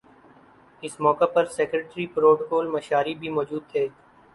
اس 0.83 0.99
موقع 0.99 1.25
پر 1.33 1.45
secretary 1.57 2.07
protocol 2.15 2.67
مشاری 2.69 3.13
بھی 3.15 3.29
موجود 3.29 3.69
تھے 3.71 3.87